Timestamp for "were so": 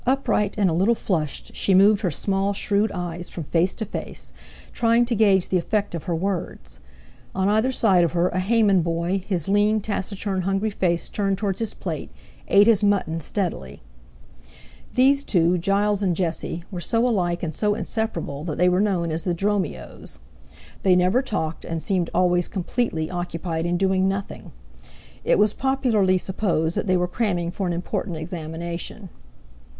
16.71-17.07